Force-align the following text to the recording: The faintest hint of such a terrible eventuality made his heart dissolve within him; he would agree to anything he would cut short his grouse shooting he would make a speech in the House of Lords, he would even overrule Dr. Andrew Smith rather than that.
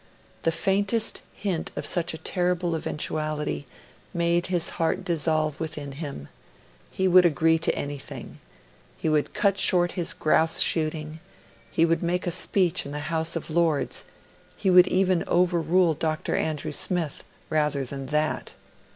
The 0.41 0.51
faintest 0.51 1.21
hint 1.31 1.69
of 1.75 1.85
such 1.85 2.15
a 2.15 2.17
terrible 2.17 2.73
eventuality 2.73 3.67
made 4.15 4.47
his 4.47 4.71
heart 4.81 5.03
dissolve 5.05 5.59
within 5.59 5.91
him; 5.91 6.27
he 6.89 7.07
would 7.07 7.23
agree 7.23 7.59
to 7.59 7.75
anything 7.75 8.39
he 8.97 9.09
would 9.09 9.35
cut 9.35 9.59
short 9.59 9.91
his 9.91 10.13
grouse 10.13 10.59
shooting 10.59 11.19
he 11.69 11.85
would 11.85 12.01
make 12.01 12.25
a 12.25 12.31
speech 12.31 12.83
in 12.83 12.93
the 12.93 13.13
House 13.13 13.35
of 13.35 13.51
Lords, 13.51 14.05
he 14.57 14.71
would 14.71 14.87
even 14.87 15.23
overrule 15.27 15.93
Dr. 15.93 16.35
Andrew 16.35 16.71
Smith 16.71 17.23
rather 17.51 17.85
than 17.85 18.07
that. 18.07 18.55